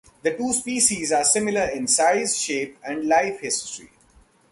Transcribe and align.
The 0.23 0.35
two 0.35 0.51
species 0.51 1.11
are 1.11 1.23
similar 1.23 1.65
in 1.69 1.85
size, 1.85 2.35
shape 2.35 2.79
and 2.83 3.05
life 3.07 3.39
history. 3.39 3.91